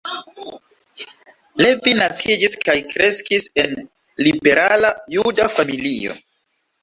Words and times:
Levi 1.63 1.91
naskiĝis 1.99 2.55
kaj 2.63 2.75
kreskis 2.93 3.45
en 3.65 3.77
liberala 4.29 4.91
juda 5.17 5.49
familio. 5.59 6.17